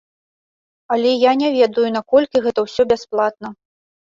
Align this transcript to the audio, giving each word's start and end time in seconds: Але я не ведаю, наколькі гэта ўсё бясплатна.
Але 0.95 1.11
я 1.29 1.33
не 1.41 1.49
ведаю, 1.57 1.83
наколькі 1.97 2.43
гэта 2.47 2.59
ўсё 2.67 2.81
бясплатна. 2.95 3.47